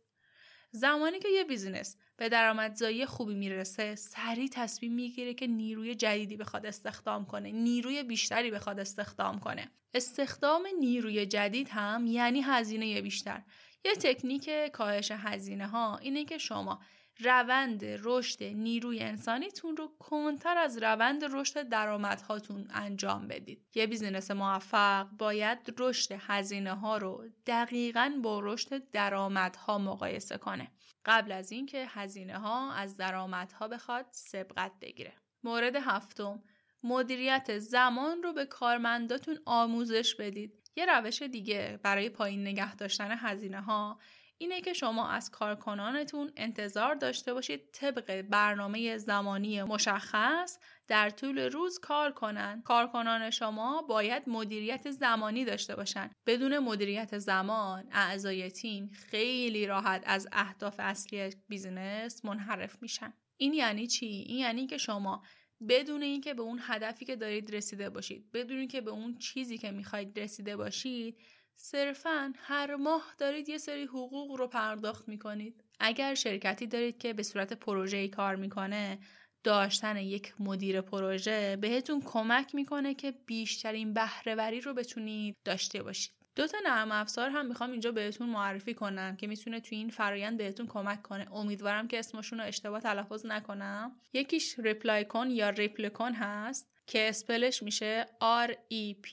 زمانی 0.71 1.19
که 1.19 1.29
یه 1.29 1.43
business 1.43 1.97
به 2.17 2.29
درآمدزایی 2.29 3.05
خوبی 3.05 3.35
می‌رسه 3.35 3.95
سریع 3.95 4.49
تصمیم 4.51 4.93
می‌گیره 4.93 5.33
که 5.33 5.47
نیروی 5.47 5.95
جدیدی 5.95 6.37
بخواد 6.37 6.65
استخدام 6.65 7.25
کنه 7.25 7.51
نیروی 7.51 8.03
بیشتری 8.03 8.51
بخواد 8.51 8.79
استخدام 8.79 9.39
کنه 9.39 9.71
استخدام 9.93 10.67
نیروی 10.79 11.25
جدید 11.25 11.69
هم 11.71 12.07
یعنی 12.07 12.41
هزینه 12.41 13.01
بیشتر 13.01 13.41
یه 13.85 13.95
تکنیک 13.95 14.49
کاهش 14.73 15.11
هزینه 15.11 15.67
ها 15.67 15.97
اینه 15.97 16.25
که 16.25 16.37
شما 16.37 16.79
روند 17.19 17.81
رشد 17.85 18.43
نیروی 18.43 18.99
انسانیتون 18.99 19.77
رو 19.77 19.91
کندتر 19.99 20.57
از 20.57 20.77
روند 20.77 21.23
رشد 21.23 21.69
درآمدهاتون 21.69 22.67
انجام 22.73 23.27
بدید. 23.27 23.65
یه 23.75 23.87
business 23.87 24.31
موفق 24.31 25.07
باید 25.09 25.75
رشد 25.77 26.15
هزینه 26.19 26.73
ها 26.73 26.97
رو 26.97 27.25
دقیقا 27.45 28.19
با 28.23 28.39
رشد 28.39 28.89
درآمدها 28.89 29.77
مقایسه 29.77 30.37
کنه. 30.37 30.71
قبل 31.05 31.31
از 31.31 31.51
اینکه 31.51 31.85
هزینه 31.89 32.39
ها 32.39 32.73
از 32.73 32.97
درآمدها 32.97 33.67
بخواد 33.67 34.05
سبقت 34.11 34.71
بگیره. 34.81 35.13
مورد 35.43 35.75
هفتم 35.75 36.43
مدیریت 36.83 37.59
زمان 37.59 38.23
رو 38.23 38.33
به 38.33 38.45
کارمنداتون 38.45 39.39
آموزش 39.45 40.15
بدید. 40.15 40.71
یه 40.75 40.85
روش 40.85 41.21
دیگه 41.21 41.79
برای 41.83 42.09
پایین 42.09 42.41
نگه 42.41 42.75
داشتن 42.75 43.15
هزینه 43.19 43.61
ها 43.61 43.99
اینه 44.43 44.61
که 44.61 44.73
شما 44.73 45.09
از 45.09 45.31
کارکنانتون 45.31 46.31
انتظار 46.35 46.95
داشته 46.95 47.33
باشید 47.33 47.71
طبق 47.71 48.21
برنامه 48.21 48.97
زمانی 48.97 49.63
مشخص 49.63 50.57
در 50.87 51.09
طول 51.09 51.39
روز 51.39 51.79
کار 51.79 52.11
کنن. 52.11 52.61
کارکنان 52.65 53.29
شما 53.29 53.81
باید 53.81 54.29
مدیریت 54.29 54.91
زمانی 54.91 55.45
داشته 55.45 55.75
باشن. 55.75 56.11
بدون 56.25 56.59
مدیریت 56.59 57.17
زمان 57.17 57.87
اعضای 57.91 58.51
تیم 58.51 58.89
خیلی 58.89 59.67
راحت 59.67 60.03
از 60.05 60.27
اهداف 60.31 60.75
اصلی 60.79 61.29
بیزینس 61.47 62.25
منحرف 62.25 62.81
میشن. 62.81 63.13
این 63.37 63.53
یعنی 63.53 63.87
چی؟ 63.87 64.05
این 64.05 64.37
یعنی 64.37 64.67
که 64.67 64.77
شما 64.77 65.23
بدون 65.69 66.01
اینکه 66.01 66.33
به 66.33 66.41
اون 66.41 66.59
هدفی 66.61 67.05
که 67.05 67.15
دارید 67.15 67.55
رسیده 67.55 67.89
باشید 67.89 68.31
بدون 68.31 68.57
اینکه 68.57 68.81
به 68.81 68.91
اون 68.91 69.17
چیزی 69.17 69.57
که 69.57 69.71
می‌خواید 69.71 70.19
رسیده 70.19 70.57
باشید 70.57 71.17
صرفا 71.55 72.33
هر 72.37 72.75
ماه 72.75 73.13
دارید 73.17 73.49
یه 73.49 73.57
سری 73.57 73.83
حقوق 73.83 74.35
رو 74.39 74.47
پرداخت 74.47 75.07
می‌کنید. 75.07 75.63
اگر 75.79 76.13
شرکتی 76.13 76.67
دارید 76.67 76.97
که 76.97 77.13
به 77.13 77.23
صورت 77.23 77.53
پروژه 77.53 78.07
کار 78.07 78.35
می‌کنه 78.35 78.99
داشتن 79.43 79.97
یک 79.97 80.33
مدیر 80.39 80.81
پروژه 80.81 81.55
بهتون 81.55 82.01
کمک 82.01 82.55
می‌کنه 82.55 82.93
که 82.93 83.11
بیشترین 83.11 83.93
بهرهوری 83.93 84.61
رو 84.61 84.73
بتونید 84.73 85.35
داشته 85.45 85.83
باشید. 85.83 86.13
دو 86.35 86.47
تا 86.47 86.57
نرم 86.65 86.91
افزار 86.91 87.29
هم 87.29 87.45
می‌خوام 87.45 87.71
اینجا 87.71 87.91
بهتون 87.91 88.29
معرفی 88.29 88.73
کنم 88.73 89.15
که 89.15 89.27
می‌تونه 89.27 89.59
توی 89.59 89.77
این 89.77 89.89
فرایند 89.89 90.37
بهتون 90.37 90.67
کمک 90.67 91.01
کنه. 91.01 91.33
امیدوارم 91.33 91.87
که 91.87 91.99
اسمشون 91.99 92.39
رو 92.39 92.45
اشتباه 92.45 92.81
تلفظ 92.81 93.25
نکنم. 93.25 93.99
یکیش 94.13 94.59
Replicon 94.59 95.31
یا 95.31 95.49
Replicon 95.49 96.13
هست 96.13 96.73
که 96.87 97.09
spell 97.09 97.48
ش 97.48 97.63
میشه 97.63 98.05
R 98.45 98.51
E 98.51 98.95
P 99.07 99.09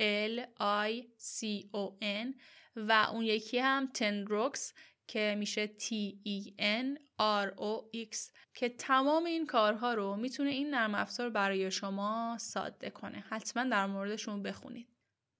L 0.00 0.40
I 0.90 1.02
C 1.18 1.66
O 1.72 2.02
N 2.02 2.34
و 2.76 2.92
اون 3.12 3.24
یکی 3.24 3.58
هم 3.58 3.86
تنروکس 3.86 4.72
که 5.06 5.36
میشه 5.38 5.66
T 5.66 5.92
E 6.26 6.50
N 6.60 6.98
R 7.20 7.50
O 7.56 7.96
X 8.12 8.16
که 8.54 8.68
تمام 8.68 9.24
این 9.24 9.46
کارها 9.46 9.94
رو 9.94 10.16
می‌تونه 10.16 10.50
این 10.50 10.70
نرم 10.70 10.94
افزار 10.94 11.30
برای 11.30 11.70
شما 11.70 12.36
ساده 12.40 12.90
کنه 12.90 13.24
حتما 13.28 13.64
در 13.64 13.86
موردشون 13.86 14.42
بخونید 14.42 14.88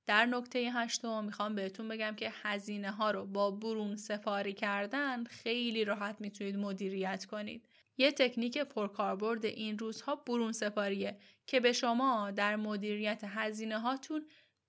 در 0.06 0.26
نکته 0.26 0.58
هشتم 0.58 1.25
می‌خوام 1.25 1.54
بهتون 1.54 1.88
بگم 1.88 2.14
که 2.16 2.32
هزینه 2.42 2.90
ها 2.90 3.11
رو 3.11 3.26
با 3.26 3.50
برون 3.50 3.96
سفاری 3.96 4.52
کردن 4.52 5.25
خیلی 5.25 5.84
راحت 5.84 6.16
می‌تونید 6.20 6.56
مدیریت 6.56 7.25
کنید. 7.25 7.68
یه 7.96 8.12
تکنیک 8.12 8.58
پرکاربرد 8.58 9.44
این 9.44 9.78
روزها 9.78 10.16
برون 10.16 10.52
سفاریه 10.52 11.18
که 11.46 11.61
به 11.61 11.73
شما 11.73 12.30
در 12.30 12.56
مدیریت 12.56 13.23
هزینه 13.25 13.78
هاتون 13.78 14.26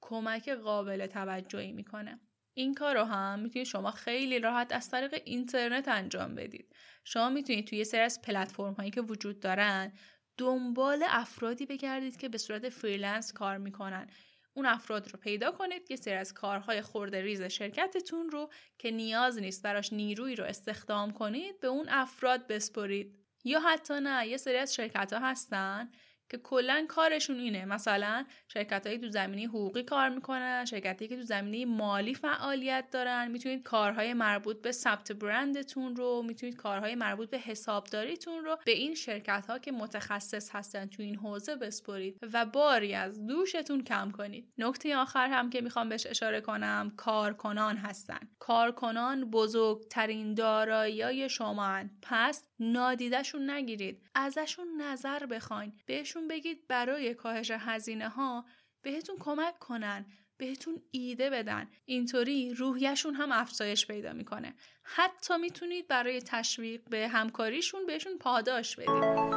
کمک 0.08 0.50
قابل 0.50 1.08
توجهی 1.08 1.72
می‌کنه. 1.72 2.20
این 2.54 2.74
کار 2.74 2.96
رو 2.96 3.04
هم 3.04 3.40
می‌تونید 3.40 3.68
شما 3.68 3.92
خیلی 3.92 4.40
راحت 4.40 4.72
از 4.72 4.90
طریق 4.90 5.22
اینترنت 5.26 5.88
انجام 5.88 6.36
بدید. 6.36 6.76
شما 7.04 7.30
می‌تونید 7.30 7.68
توی 7.68 7.77
یه 7.77 7.84
سری 7.84 8.02
از 8.02 8.22
پلتفرم 8.22 8.74
هایی 8.74 8.92
که 8.92 9.02
وجود 9.02 9.40
دارن 9.40 9.94
دنبال 10.38 11.04
افرادی 11.08 11.66
بگردید 11.66 12.18
که 12.18 12.30
به 12.30 12.38
صورت 12.38 12.70
freelance 12.70 13.34
کار 13.34 13.58
می‌کنن 13.58 14.08
اون 14.54 14.66
افراد 14.66 15.12
رو 15.12 15.20
پیدا 15.20 15.52
کنید 15.52 15.92
یه 15.92 15.98
سری 15.98 16.14
از 16.14 16.34
کارهای 16.34 16.82
خرده 16.82 17.22
ریز 17.22 17.42
شرکتتون 17.42 18.30
رو 18.30 18.50
که 18.78 18.92
نیاز 18.92 19.40
نیست 19.40 19.64
براش 19.64 19.94
نیروی 19.94 20.36
رو 20.36 20.44
استخدام 20.44 21.12
کنید 21.12 21.60
به 21.60 21.68
اون 21.68 21.90
افراد 21.90 22.48
بسپرید 22.48 23.20
یا 23.44 23.60
حتی 23.60 23.94
نه 24.00 24.28
یه 24.28 24.38
سری 24.38 24.58
از 24.58 24.76
شرکت 24.76 25.14
ها 25.14 25.20
هستن 25.20 25.92
که 26.30 26.38
کلا 26.38 26.86
کارشون 26.90 27.40
اینه. 27.40 27.66
مثلا 27.66 28.26
شرکت 28.48 28.88
های 28.88 28.98
تو 28.98 29.10
زمینی 29.10 29.46
حقوقی 29.46 29.84
کار 29.84 30.10
می‌کنن 30.10 30.66
شرکتی 30.66 31.08
که 31.08 31.16
تو 31.16 31.22
زمینه 31.22 31.66
مالی 31.66 32.14
فعالیت 32.14 32.86
دارن. 32.92 33.32
می‌تونید 33.32 33.64
کارهای 33.64 34.14
مربوط 34.14 34.62
به 34.62 34.72
ثبت 34.72 35.12
برندتون 35.12 35.96
رو 35.96 36.24
می‌تونید 36.28 36.56
کارهای 36.56 36.96
مربوط 36.96 37.30
به 37.30 37.38
حسابداریتون 37.38 38.46
رو 38.46 38.58
به 38.66 38.72
این 38.72 38.96
شرکت 38.96 39.46
ها 39.50 39.60
که 39.60 39.72
متخصص 39.72 40.56
هستن 40.56 40.86
تو 40.86 41.04
این 41.04 41.16
حوزه 41.16 41.56
بسپرید 41.56 42.18
و 42.34 42.46
باری 42.46 42.94
از 42.94 43.26
دوشتون 43.26 43.84
کم 43.84 44.12
کنید. 44.12 44.54
نکته 44.58 44.98
آخر 44.98 45.28
هم 45.28 45.50
که 45.50 45.62
می‌خوام 45.62 45.90
بهش 45.90 46.06
اشاره 46.06 46.42
کنم 46.42 46.94
کارکنان 46.98 47.78
هستن. 47.78 48.20
کارکنان 48.40 49.30
بزرگترین 49.30 50.34
دارایی 50.34 51.30
شما 51.30 51.84
پس 52.02 52.48
نادیدشون 52.60 53.50
نگیرید. 53.50 54.02
ازشون 54.16 54.82
نظر 54.82 55.26
بخواین. 55.26 55.74
بهشون 55.86 56.28
بگید 56.28 56.68
برای 56.68 57.14
کاهش 57.14 57.52
هزینه 57.52 58.10
ها 58.10 58.46
بهتون 58.82 59.16
کمک 59.20 59.60
کنن 59.60 60.06
بهتون 60.38 60.82
ایده 60.92 61.30
بدن. 61.30 61.70
اینطوری 61.86 62.54
روحیشون 62.54 63.16
هم 63.16 63.32
افزایش 63.32 63.88
پیدا 63.88 64.14
می‌کنه. 64.14 64.56
حتی 64.84 65.38
می‌تونید 65.38 65.88
برای 65.88 66.22
تشویق 66.22 66.82
به 66.90 67.08
همکاریشون 67.08 67.86
بهشون 67.86 68.18
پاداش 68.18 68.76
بدید. 68.76 69.35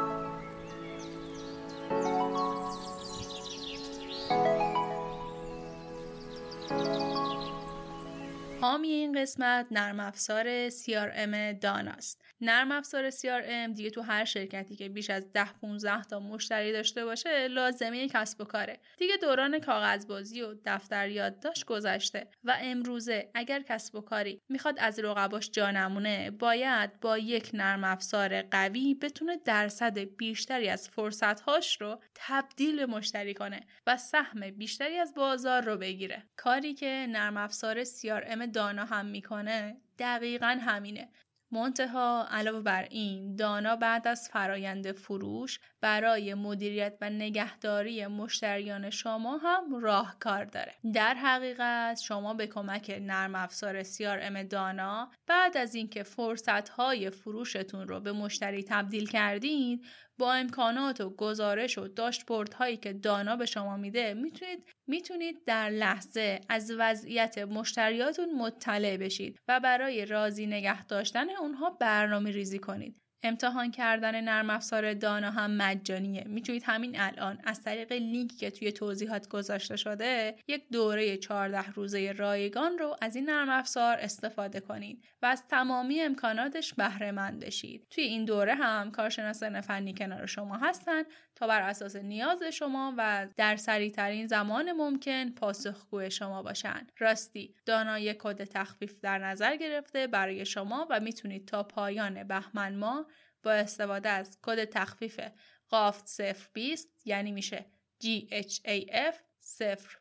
حامی 8.78 8.88
این 8.88 9.22
قسمت 9.22 9.66
نرم 9.70 10.00
افزار 10.00 10.70
CRM 10.70 11.60
داناست. 11.60 12.24
نرم 12.40 12.72
افزار 12.72 13.10
CRM 13.10 13.74
دیگه 13.74 13.90
تو 13.90 14.02
هر 14.02 14.24
شرکتی 14.24 14.76
که 14.76 14.88
بیش 14.88 15.10
از 15.10 15.32
10 15.32 15.44
15 15.60 16.02
تا 16.02 16.20
مشتری 16.20 16.72
داشته 16.72 17.04
باشه 17.04 17.48
لازمه 17.48 18.08
کسب 18.08 18.40
و 18.40 18.44
کاره. 18.44 18.80
دیگه 18.98 19.16
دوران 19.16 19.58
کاغذبازی 19.58 20.42
و 20.42 20.54
دفتر 20.64 21.08
یادداشت 21.08 21.64
گذشته 21.64 22.28
و 22.44 22.58
امروزه 22.60 23.30
اگر 23.34 23.62
کسب 23.62 23.94
و 23.94 24.00
کاری 24.00 24.42
می‌خواد 24.48 24.74
از 24.78 24.98
رقباش 24.98 25.50
جا 25.50 25.70
نمونه 25.70 26.30
باید 26.30 27.00
با 27.00 27.18
یک 27.18 27.50
نرم 27.54 27.84
افزار 27.84 28.42
قوی 28.42 28.94
بتونه 28.94 29.36
درصد 29.36 29.98
بیشتری 29.98 30.68
از 30.68 30.88
فرصتهاش 30.88 31.80
رو 31.80 32.00
تبدیل 32.14 32.76
به 32.76 32.86
مشتری 32.86 33.34
کنه 33.34 33.60
و 33.86 33.96
سهم 33.96 34.50
بیشتری 34.50 34.98
از 34.98 35.14
بازار 35.14 35.62
رو 35.62 35.76
بگیره. 35.76 36.22
کاری 36.36 36.74
که 36.74 37.06
نرم 37.08 37.36
افزار 37.36 37.84
CRM 37.84 38.46
دانا 38.52 38.67
هم 38.68 39.06
می‌کنه 39.06 39.76
دقیقا 39.98 40.58
همینه. 40.60 41.08
منتها 41.52 42.26
علاوه 42.30 42.60
بر 42.60 42.82
این 42.82 43.36
دانا 43.36 43.76
بعد 43.76 44.08
از 44.08 44.28
فرایند 44.32 44.92
فروش 44.92 45.60
برای 45.80 46.34
مدیریت 46.34 46.98
و 47.00 47.10
نگهداری 47.10 48.06
مشتریان 48.06 48.90
شما 48.90 49.36
هم 49.36 49.80
راهکار 49.80 50.44
داره. 50.44 50.74
در 50.94 51.14
حقیقت 51.14 52.00
شما 52.00 52.34
به 52.34 52.46
کمک 52.46 53.00
نرم 53.02 53.34
افزار 53.34 53.82
CRM 53.82 54.46
دانا 54.50 55.10
بعد 55.26 55.56
از 55.56 55.74
اینکه 55.74 56.02
فرصت 56.02 56.68
های 56.68 57.10
فروشتون 57.10 57.88
رو 57.88 58.00
به 58.00 58.12
مشتری 58.12 58.62
تبدیل 58.62 59.08
کردین 59.08 59.84
با 60.18 60.32
امکانات 60.32 61.00
و 61.00 61.10
گزارش 61.10 61.78
و 61.78 61.88
داشتبورد 61.88 62.54
هایی 62.54 62.76
که 62.76 62.92
دانا 62.92 63.36
به 63.36 63.46
شما 63.46 63.76
میده 63.76 64.14
می‌تونید 64.14 64.64
می‌تونید 64.86 65.44
در 65.44 65.70
لحظه 65.70 66.40
از 66.48 66.72
وضعیت 66.78 67.38
مشتریاتون 67.38 68.34
مطلع 68.34 68.96
بشید 68.96 69.38
و 69.48 69.60
برای 69.60 70.06
راضی 70.06 70.46
نگه 70.46 70.86
داشتن 70.86 71.30
اونها 71.30 71.70
برنامه 71.70 72.30
ریزی 72.30 72.58
کنید. 72.58 73.00
امتحان 73.22 73.70
کردن 73.70 74.20
نرم 74.20 74.50
افزار 74.50 74.94
دانا 74.94 75.30
هم 75.30 75.50
مجانیه. 75.56 76.24
می‌تونید 76.26 76.62
همین 76.66 77.00
الان 77.00 77.38
از 77.44 77.62
طریق 77.62 77.92
لینکی 77.92 78.36
که 78.36 78.50
توی 78.50 78.72
توضیحات 78.72 79.28
گذاشته 79.28 79.76
شده 79.76 80.36
یک 80.48 80.68
دوره 80.72 81.16
14 81.16 81.70
روزه 81.70 82.12
رایگان 82.12 82.78
رو 82.78 82.96
از 83.00 83.16
این 83.16 83.30
نرم 83.30 83.50
افزار 83.50 83.96
استفاده 83.96 84.60
کنید 84.60 85.04
و 85.22 85.26
از 85.26 85.46
تمامی 85.48 86.00
امکاناتش 86.00 86.74
بهره 86.74 87.12
مند 87.12 87.44
بشید. 87.44 87.86
توی 87.90 88.04
این 88.04 88.24
دوره 88.24 88.54
هم 88.54 88.90
کارشناسان 88.90 89.60
فنی 89.60 89.94
کنار 89.94 90.26
شما 90.26 90.56
هستن 90.56 91.02
تا 91.34 91.46
بر 91.46 91.62
اساس 91.62 91.96
نیاز 91.96 92.42
شما 92.42 92.94
و 92.96 93.26
در 93.36 93.56
سریعترین 93.56 94.26
زمان 94.26 94.72
ممکن 94.72 95.30
پاسخگوی 95.30 96.10
شما 96.10 96.42
باشن. 96.42 96.86
راستی 96.98 97.54
دانا 97.66 97.98
یک 97.98 98.16
کد 98.18 98.44
تخفیف 98.44 99.00
در 99.02 99.18
نظر 99.18 99.56
گرفته 99.56 100.06
برای 100.06 100.46
شما 100.46 100.86
و 100.90 101.00
می‌تونید 101.00 101.48
تا 101.48 101.62
پایان 101.62 102.24
بهمن 102.24 102.74
ماه 102.76 103.06
با 103.42 103.52
استفاده 103.52 104.08
از 104.08 104.38
کد 104.42 104.64
تخفیف 104.64 105.20
قافت 105.68 106.22
020 106.54 106.88
یعنی 107.04 107.32
میشه 107.32 107.66
GHAF 108.04 109.14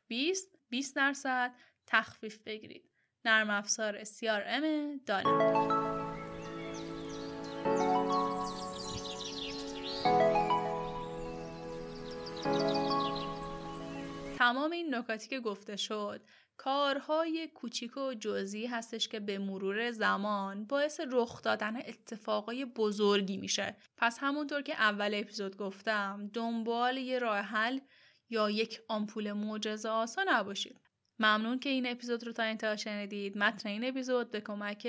020 0.08 0.48
20 0.70 0.96
درصد 0.96 1.54
تخفیف 1.86 2.38
بگیرید. 2.38 2.90
نرم 3.26 3.50
افزار 3.50 4.04
CRM 4.04 4.66
دانا 5.06 5.78
تمام 14.38 14.72
این 14.72 14.96
نکاتی 14.96 15.28
که 15.28 15.40
گفته 15.40 15.76
شد 15.76 16.22
کارهای 16.58 17.48
کوچیک 17.48 17.98
و 17.98 18.14
جزئی 18.14 18.66
هستش 18.66 19.08
که 19.08 19.20
به 19.20 19.38
مرور 19.38 19.92
زمان 19.92 20.66
باعث 20.66 21.00
رخ 21.12 21.42
دادن 21.42 21.78
اتفاقای 21.78 22.66
بزرگی 22.66 23.38
میشه. 23.38 23.76
پس 23.98 24.18
همونطور 24.22 24.62
که 24.62 24.74
اول 24.74 25.14
اپیزود 25.14 25.58
گفتم 25.58 26.30
دنبال 26.34 26.98
یه 26.98 27.20
راه 27.20 27.40
حل 27.40 27.80
یا 28.30 28.50
یک 28.50 28.80
آمپول 28.88 29.32
معجزه 29.32 29.90
آسا 29.90 30.24
نباشید. 30.28 30.82
ممنون 31.20 31.60
که 31.60 31.70
این 31.70 31.88
اپیزود 31.88 32.24
رو 32.24 32.32
تا 32.32 32.44
انتها 32.44 32.76
شنیدید. 32.76 33.38
متن 33.38 33.70
این 33.70 33.84
اپیزود 33.84 34.32
به 34.32 34.42
کمک 34.42 34.88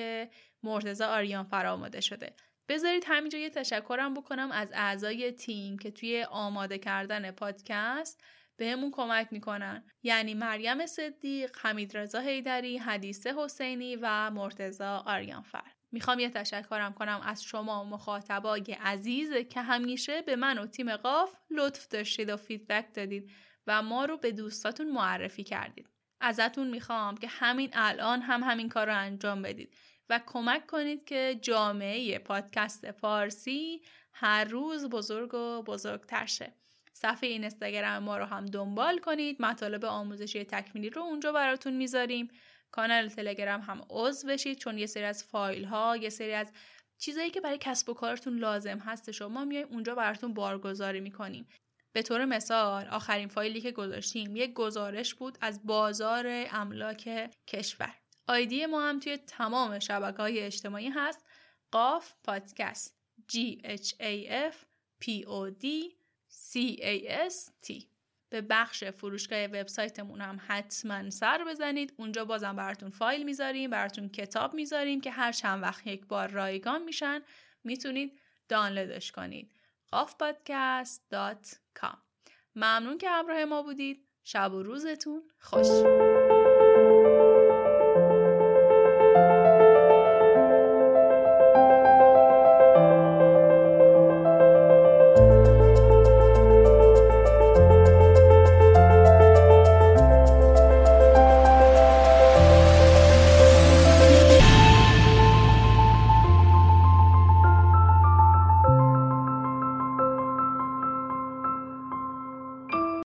مرتزا 0.62 1.06
آریان 1.06 1.44
فراماده 1.44 2.00
شده. 2.00 2.34
بذارید 2.68 3.04
همینجا 3.06 3.38
یه 3.38 3.50
تشکرم 3.50 4.14
بکنم 4.14 4.50
از 4.50 4.70
اعضای 4.74 5.32
تیم 5.32 5.78
که 5.78 5.90
توی 5.90 6.26
آماده 6.30 6.78
کردن 6.78 7.30
پادکست 7.30 8.24
بهمون 8.58 8.90
کمک 8.90 9.28
می‌کنن 9.30 9.84
یعنی 10.02 10.34
مریم 10.34 10.86
صدیق، 10.86 11.56
حمید 11.60 11.96
رضا 11.96 12.20
حیدری، 12.20 12.78
حدیثه 12.78 13.34
حسینی 13.36 13.96
و 13.96 14.30
مرتزا 14.30 15.02
آریانفر. 15.06 15.72
می‌خوام 15.92 16.18
یه 16.18 16.30
تشکرم 16.30 16.92
کنم 16.92 17.20
از 17.24 17.44
شما 17.44 17.84
مخاطبای 17.84 18.76
عزیز 18.80 19.32
که 19.32 19.62
همیشه 19.62 20.22
به 20.22 20.36
من 20.36 20.58
و 20.58 20.66
تیم 20.66 20.96
قاف 20.96 21.34
لطف 21.50 21.88
داشتید 21.88 22.30
و 22.30 22.36
فیدبک 22.36 22.94
دادید 22.94 23.30
و 23.66 23.82
ما 23.82 24.04
رو 24.04 24.16
به 24.16 24.32
دوستاتون 24.32 24.90
معرفی 24.90 25.44
کردید. 25.44 25.88
ازتون 26.20 26.68
می‌خوام 26.68 27.16
که 27.16 27.28
همین 27.28 27.70
الان 27.72 28.20
هم 28.20 28.42
همین 28.42 28.68
کار 28.68 28.86
رو 28.86 28.96
انجام 28.96 29.42
بدید 29.42 29.76
و 30.10 30.20
کمک 30.26 30.66
کنید 30.66 31.04
که 31.04 31.38
جامعه 31.42 32.18
پادکست 32.18 32.90
فارسی 32.90 33.82
هر 34.12 34.44
روز 34.44 34.88
بزرگ 34.88 35.34
و 35.34 35.62
بزرگتر 35.62 36.26
شه. 36.26 36.52
صفحه 37.00 37.28
اینستاگرام 37.30 38.02
ما 38.02 38.18
رو 38.18 38.24
هم 38.24 38.46
دنبال 38.46 38.98
کنید. 38.98 39.42
مطالب 39.42 39.84
آموزشی 39.84 40.44
تکمیلی 40.44 40.90
رو 40.90 41.02
اونجا 41.02 41.32
براتون 41.32 41.72
می‌ذاریم. 41.76 42.28
کانال 42.70 43.08
تلگرام 43.08 43.60
هم 43.60 43.86
عضو 43.90 44.28
بشید 44.28 44.58
چون 44.58 44.78
یه 44.78 44.86
سری 44.86 45.04
از 45.04 45.24
فایل 45.24 45.64
ها 45.64 45.96
یه 45.96 46.08
سری 46.08 46.32
از 46.32 46.52
چیزایی 46.98 47.30
که 47.30 47.40
برای 47.40 47.58
کسب 47.60 47.88
و 47.88 47.94
کارتون 47.94 48.38
لازم 48.38 48.78
هست 48.78 49.10
شما 49.10 49.44
میایم 49.44 49.68
اونجا 49.68 49.94
براتون 49.94 50.34
بارگذاری 50.34 51.00
می‌کنیم. 51.00 51.48
به 51.92 52.02
طور 52.02 52.24
مثال 52.24 52.88
آخرین 52.88 53.28
فایلی 53.28 53.60
که 53.60 53.72
گذاشتیم 53.72 54.36
یک 54.36 54.52
گزارش 54.52 55.14
بود 55.14 55.38
از 55.40 55.66
بازار 55.66 56.46
املاک 56.50 57.30
کشور. 57.46 57.94
آیدی 58.26 58.66
ما 58.66 58.88
هم 58.88 59.00
توی 59.00 59.16
تمام 59.16 59.78
شبکه 59.78 60.22
های 60.22 60.40
اجتماعی 60.40 60.88
هست. 60.88 61.26
قاف 61.70 62.12
پادکست. 62.24 62.98
G 63.32 63.36
H 63.64 63.88
A 64.00 64.28
F 64.52 64.56
P 65.04 65.24
O 65.24 65.50
D 65.62 65.66
C 66.30 66.58
A 66.80 67.08
S 67.30 67.50
T. 67.66 67.84
به 68.30 68.40
بخش 68.40 68.84
فروشگاه 68.84 69.44
وبسایتمون 69.44 70.20
هم 70.20 70.40
حتما 70.46 71.10
سر 71.10 71.44
بزنید. 71.44 71.94
اونجا 71.96 72.24
بازم 72.24 72.56
براتون 72.56 72.90
فایل 72.90 73.22
می‌ذاریم 73.22 73.70
براتون 73.70 74.08
کتاب 74.08 74.54
می‌ذاریم 74.54 75.00
که 75.00 75.10
هر 75.10 75.32
چند 75.32 75.62
وقت 75.62 75.86
یک 75.86 76.06
بار 76.06 76.28
رایگان 76.28 76.82
میشن 76.82 77.22
می‌تونید 77.64 78.20
دانلودش 78.48 79.12
کنید. 79.12 79.52
قافپادکست.com 79.90 81.96
ممنون 82.56 82.98
که 82.98 83.10
همراه 83.10 83.44
ما 83.44 83.62
بودید. 83.62 84.04
شب 84.24 84.52
و 84.52 84.62
روزتون 84.62 85.22
خوش. 85.38 85.66